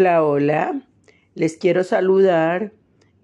[0.00, 0.82] Hola, hola.
[1.34, 2.72] Les quiero saludar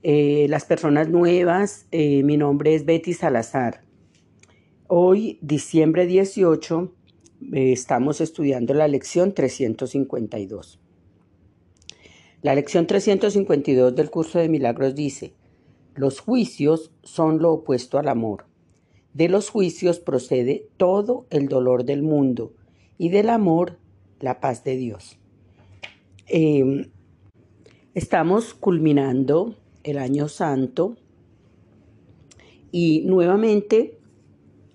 [0.02, 1.86] eh, las personas nuevas.
[1.90, 3.80] Eh, mi nombre es Betty Salazar.
[4.86, 6.92] Hoy, diciembre 18,
[7.54, 10.78] eh, estamos estudiando la lección 352.
[12.42, 15.32] La lección 352 del curso de milagros dice,
[15.94, 18.44] los juicios son lo opuesto al amor.
[19.14, 22.52] De los juicios procede todo el dolor del mundo
[22.98, 23.78] y del amor
[24.20, 25.18] la paz de Dios.
[26.28, 26.90] Em,
[27.94, 30.96] estamos culminando el año santo
[32.72, 34.00] y nuevamente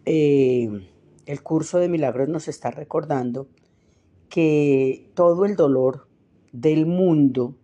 [0.05, 0.87] eh,
[1.25, 3.49] el curso de milagros nos está recordando
[4.29, 6.07] que todo el dolor
[6.53, 7.57] del mundo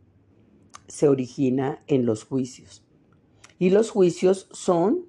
[0.90, 2.84] se origina en los juicios.
[3.58, 5.06] Y los juicios son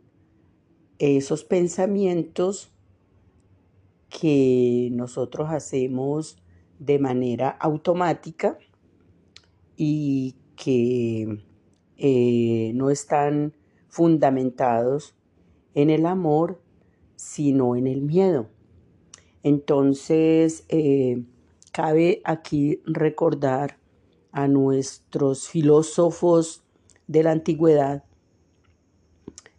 [1.00, 2.70] esos pensamientos
[4.08, 6.39] que nosotros hacemos
[6.78, 8.56] de manera automática
[9.80, 11.38] y que
[11.96, 13.54] eh, no están
[13.86, 15.14] fundamentados
[15.72, 16.60] en el amor,
[17.14, 18.48] sino en el miedo.
[19.44, 21.22] Entonces, eh,
[21.72, 23.78] cabe aquí recordar
[24.32, 26.64] a nuestros filósofos
[27.06, 28.04] de la antigüedad,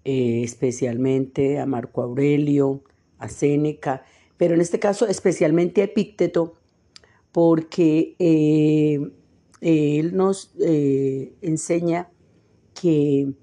[0.03, 2.83] eh, especialmente a Marco Aurelio,
[3.19, 4.03] a Séneca,
[4.35, 6.55] pero en este caso especialmente a Epícteto,
[7.31, 8.15] porque
[9.61, 12.09] él nos eh, enseña
[12.79, 13.33] que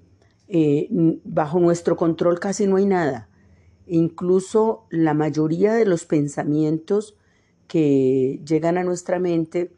[0.47, 0.87] eh,
[1.23, 3.29] bajo nuestro control casi no hay nada.
[3.85, 7.17] Incluso la mayoría de los pensamientos
[7.67, 9.71] que llegan a nuestra mente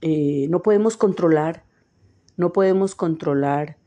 [0.00, 1.64] eh, no podemos controlar,
[2.36, 3.78] no podemos controlar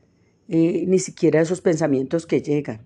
[0.48, 2.82] ni siquiera esos pensamientos que llegan.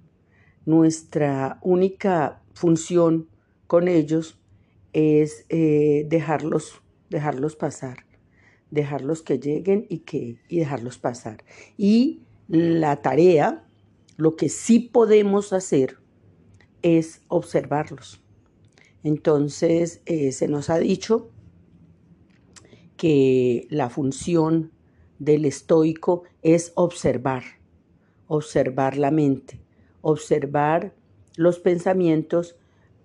[0.65, 3.29] Nuestra única función
[3.67, 4.37] con ellos
[4.91, 7.99] es dejarlos, dejarlos pasar
[8.73, 11.43] dejarlos que lleguen y, que, y dejarlos pasar.
[11.77, 13.65] Y la tarea,
[14.17, 15.99] lo que sí podemos hacer
[16.81, 18.21] es observarlos.
[19.03, 21.29] Entonces, eh, se nos ha dicho
[22.97, 24.71] que la función
[25.19, 27.43] del estoico es observar,
[28.27, 29.61] observar la mente,
[30.01, 30.95] observar
[31.35, 32.55] los pensamientos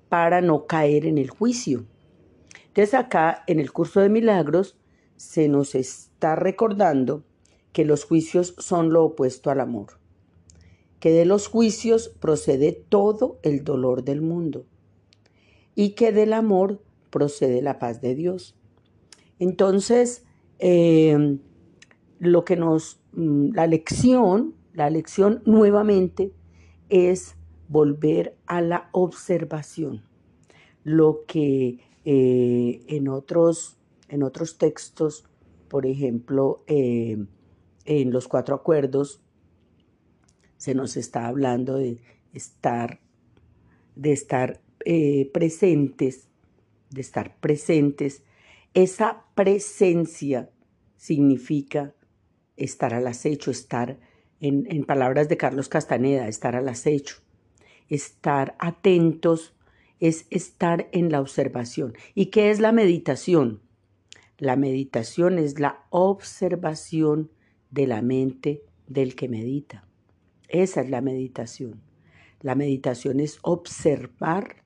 [0.09, 1.85] para no caer en el juicio.
[2.69, 4.78] Entonces acá en el curso de milagros
[5.19, 7.25] se nos está recordando
[7.73, 9.99] que los juicios son lo opuesto al amor,
[11.01, 14.65] que de los juicios procede todo el dolor del mundo
[15.75, 16.81] y que del amor
[17.11, 18.57] procede la paz de Dios.
[19.39, 20.25] Entonces,
[20.59, 21.41] em,
[22.21, 26.33] lo que nos, mm, la lección, la lección nuevamente
[26.89, 27.35] es
[27.69, 30.05] volver a la observación,
[30.85, 33.78] lo que eh, en otros
[34.09, 35.25] en otros textos,
[35.69, 37.19] por ejemplo, eh,
[37.85, 39.21] en los cuatro acuerdos,
[40.57, 42.01] se nos está hablando de
[42.33, 43.01] estar,
[43.95, 46.29] de estar eh, presentes,
[46.91, 48.23] de estar presentes.
[48.75, 50.51] Esa presencia
[50.97, 51.95] significa
[52.57, 53.99] estar al acecho, estar,
[54.41, 57.17] en, en palabras de Carlos Castaneda, estar al acecho,
[57.89, 59.55] estar atentos
[60.01, 61.95] es estar en la observación.
[62.15, 63.61] ¿Y qué es la meditación?
[64.39, 67.31] La meditación es la observación
[67.71, 69.87] de la mente del que medita.
[70.49, 71.83] Esa es la meditación.
[72.41, 74.63] La meditación es observar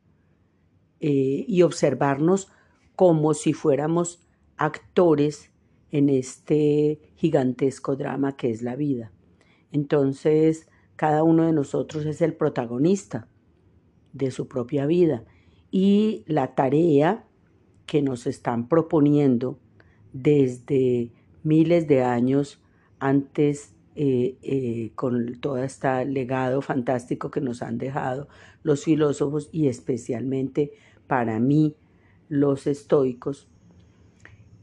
[1.01, 2.53] eh, y observarnos
[2.97, 4.29] como si fuéramos
[4.59, 5.51] actores
[5.91, 9.11] en este gigantesco drama que es la vida.
[9.73, 13.27] Entonces, cada uno de nosotros es el protagonista
[14.13, 15.25] de su propia vida
[15.71, 17.27] y la tarea
[17.93, 19.59] que nos están proponiendo
[20.15, 21.11] desde
[21.43, 22.59] miles de años
[23.01, 28.29] antes eh, eh, con todo este legado fantástico que nos han dejado
[28.63, 30.73] los filósofos y especialmente
[31.07, 31.77] para mí
[32.31, 33.47] los estoicos,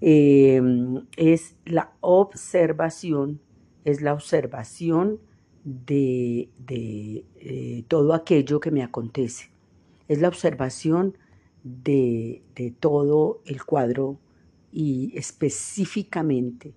[0.01, 3.39] em, es la observación,
[3.85, 5.19] es la observación
[5.63, 9.51] de, de eh, todo aquello que me acontece,
[10.07, 11.15] es la observación
[11.63, 12.41] de,
[12.79, 14.19] todo el cuadro
[14.71, 16.73] y específicamente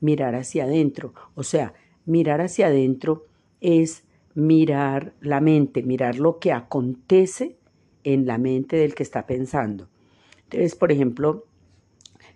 [0.00, 1.14] mirar hacia adentro.
[1.34, 1.74] O sea,
[2.04, 3.26] mirar hacia adentro
[3.60, 4.04] es
[4.34, 7.56] mirar la mente, mirar lo que acontece
[8.04, 9.88] en la mente del que está pensando.
[10.44, 11.46] Entonces, por ejemplo,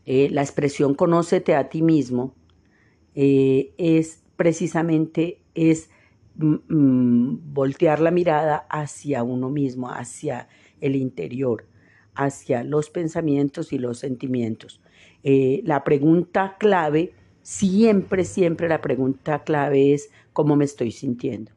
[0.05, 2.35] eh, la expresión conócete a ti mismo
[3.15, 5.91] eh, es precisamente es
[6.37, 10.49] mm, mm, voltear la mirada hacia uno mismo, hacia
[10.81, 11.67] el interior,
[12.17, 14.81] hacia los pensamientos y los sentimientos.
[15.23, 21.53] Eh, la pregunta clave, siempre, siempre la pregunta clave es cómo me estoy sintiendo.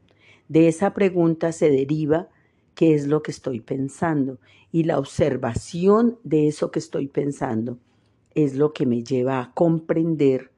[0.47, 2.29] De esa pregunta se deriva
[2.75, 4.39] qué es lo que estoy pensando
[4.71, 7.77] y la observación de eso que estoy pensando
[8.35, 10.51] es lo que me lleva a comprender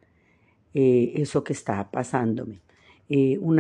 [0.73, 2.61] eh, eso que está pasándome.
[3.09, 3.59] Eh, un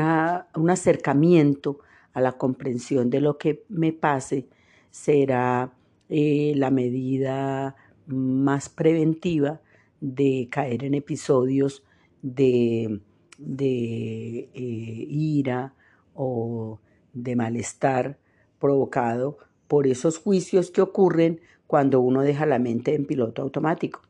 [0.69, 1.79] acercamiento
[2.13, 4.47] a la comprensión de lo que me pase
[4.91, 5.73] será
[6.11, 7.75] eh, la medida
[8.05, 9.61] más preventiva
[10.01, 11.83] de caer en episodios
[12.21, 12.99] de,
[13.37, 15.73] de ira
[16.13, 16.79] o
[17.13, 18.19] de malestar
[18.59, 19.37] provocado
[19.69, 24.01] por esos juicios que ocurren cuando uno deja la mente en piloto automático,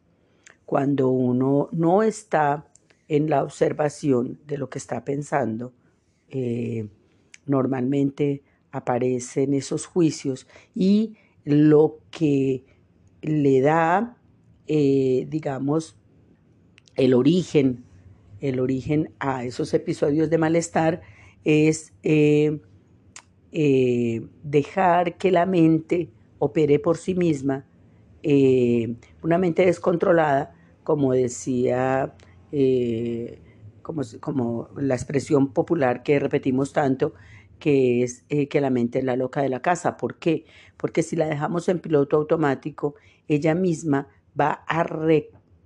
[0.66, 2.66] cuando uno no está
[3.08, 5.72] en la observación de lo que está pensando,
[6.30, 6.88] eh,
[7.46, 12.64] normalmente aparecen esos juicios y lo que
[13.22, 14.18] le da,
[14.68, 15.98] eh, digamos,
[16.96, 17.84] el origen,
[18.40, 21.02] el origen a esos episodios de malestar
[21.44, 22.60] es eh,
[24.44, 26.10] dejar que la mente
[26.40, 27.66] opere por sí misma,
[28.24, 30.54] eh, una mente descontrolada,
[30.84, 32.16] como decía,
[32.52, 33.40] eh,
[33.82, 37.14] como, como, la expresión popular que repetimos tanto,
[37.62, 39.96] que es eh, que la mente es la loca de la casa.
[39.96, 40.46] ¿Por qué?
[40.76, 42.96] Porque si la dejamos en piloto automático,
[43.30, 44.86] ella misma va a,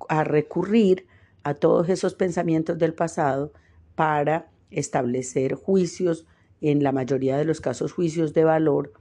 [0.10, 1.08] a recurrir
[1.44, 3.54] a todos esos pensamientos del pasado
[3.96, 6.28] para establecer juicios,
[6.62, 8.94] en la mayoría de los casos juicios de valor,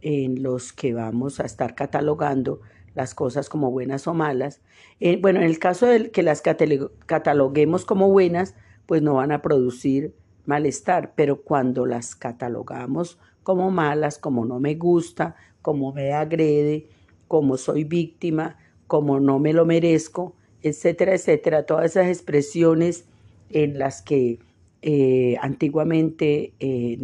[0.00, 2.60] en los que vamos a estar catalogando
[2.94, 4.62] las cosas como buenas o malas.
[4.98, 8.54] Eh, bueno, en el caso de que las cataloguemos como buenas,
[8.86, 10.14] pues no van a producir
[10.46, 16.86] malestar, pero cuando las catalogamos como malas, como no me gusta, como me agrede,
[17.28, 23.06] como soy víctima, como no me lo merezco, etcétera, etcétera, todas esas expresiones
[23.50, 24.38] en las que
[24.82, 26.98] eh, antiguamente eh,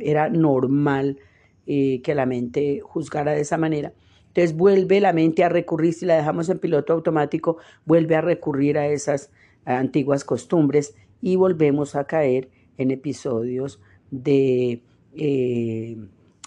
[0.00, 1.18] era normal
[1.66, 3.92] eh, que la mente juzgara de esa manera.
[4.28, 8.78] Entonces vuelve la mente a recurrir, si la dejamos en piloto automático, vuelve a recurrir
[8.78, 9.30] a esas
[9.64, 13.80] antiguas costumbres y volvemos a caer en episodios
[14.10, 14.82] de,
[15.14, 15.96] eh,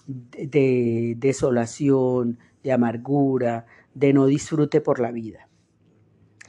[0.08, 5.48] de desolación, de amargura, de no disfrute por la vida.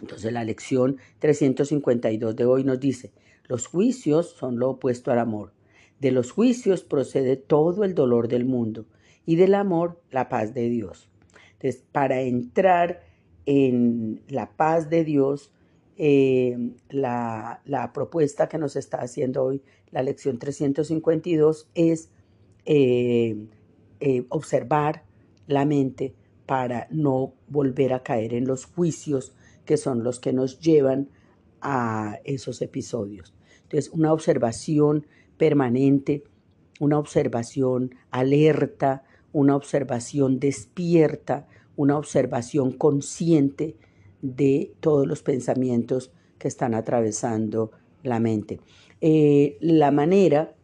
[0.00, 3.12] Entonces la lección 352 de hoy nos dice,
[3.44, 5.52] los juicios son lo opuesto al amor.
[6.00, 8.86] De los juicios procede todo el dolor del mundo
[9.26, 11.08] y del amor la paz de Dios.
[11.54, 13.02] Entonces, para entrar
[13.46, 15.50] en la paz de Dios,
[16.00, 16.56] eh,
[16.90, 17.60] la,
[17.92, 22.10] propuesta que nos está haciendo hoy la lección 352 es
[22.66, 23.36] eh,
[23.98, 25.02] eh, observar
[25.48, 26.14] la mente
[26.46, 29.34] para no volver a caer en los juicios
[29.64, 31.08] que son los que nos llevan
[31.60, 33.34] a esos episodios.
[33.64, 35.04] Entonces, una observación
[35.36, 36.22] permanente,
[36.78, 39.02] una observación alerta,
[39.32, 43.76] una observación despierta, una observación consciente
[44.22, 47.72] de todos los pensamientos que están atravesando
[48.02, 48.60] la mente.
[49.00, 50.54] Eh, la manera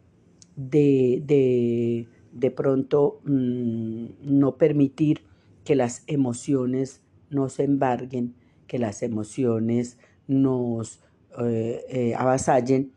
[0.55, 5.21] de, de, de pronto mm, no permitir
[5.63, 8.35] que las emociones nos embarguen,
[8.67, 9.97] que las emociones
[10.27, 11.01] nos
[11.41, 12.93] eh, eh, avasallen,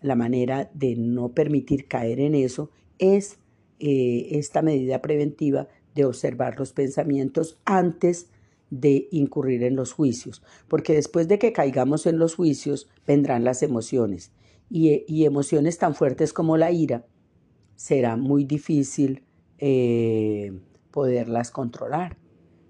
[0.00, 3.38] la manera de no permitir caer en eso es
[3.78, 8.30] eh, esta medida preventiva de observar los pensamientos antes
[8.72, 13.62] de incurrir en los juicios, porque después de que caigamos en los juicios vendrán las
[13.62, 14.32] emociones
[14.70, 17.04] y, emociones tan fuertes como la ira,
[17.76, 19.24] será muy difícil
[19.58, 20.58] eh,
[20.90, 22.16] poderlas controlar.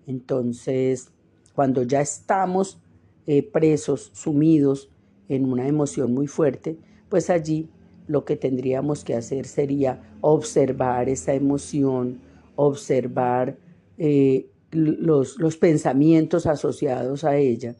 [0.08, 1.12] Entonces,
[1.54, 2.80] cuando ya estamos
[3.28, 4.90] eh, presos, sumidos
[5.28, 6.78] en una emoción muy fuerte,
[7.08, 7.70] pues allí
[8.08, 12.20] lo que tendríamos que hacer sería observar esa emoción,
[12.56, 13.56] observar
[13.98, 17.76] eh, los, pensamientos asociados a ella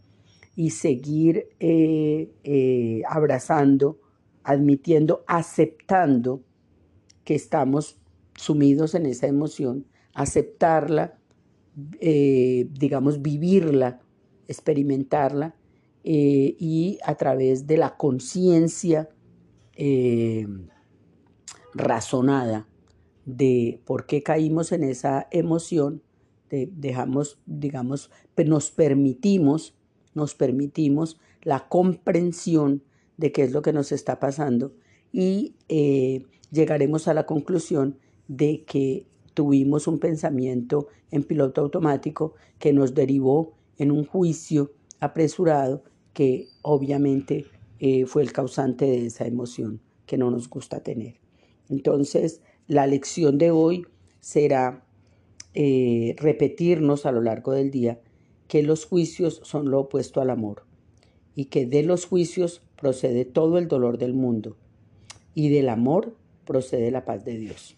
[0.55, 3.99] y seguir eh, eh, abrazando,
[4.45, 6.43] admitiendo, aceptando
[7.25, 7.99] que estamos
[8.35, 11.19] sumidos en esa emoción, aceptarla,
[11.75, 14.01] digamos, vivirla,
[14.47, 15.55] experimentarla
[16.05, 19.09] y a través de la conciencia
[19.75, 20.47] eh,
[21.75, 22.69] razonada
[23.25, 26.03] de por qué caímos en esa emoción,
[26.73, 28.11] dejamos, digamos,
[28.45, 29.75] nos permitimos,
[30.15, 32.83] nos permitimos la comprensión
[33.17, 34.73] de qué es lo que nos está pasando
[35.13, 42.73] y eh, llegaremos a la conclusión de que tuvimos un pensamiento en piloto automático que
[42.73, 45.83] nos derivó en un juicio apresurado
[46.13, 47.47] que obviamente
[47.79, 51.17] eh, fue el causante de esa emoción que no nos gusta tener.
[51.69, 53.87] Entonces, la lección de hoy
[54.21, 54.85] será
[55.55, 58.01] eh, repetirnos a lo largo del día
[58.49, 60.65] que los juicios son lo opuesto al amor
[61.35, 64.57] y que de los juicios procede todo el dolor del mundo
[65.35, 67.77] y del amor procede la paz de Dios.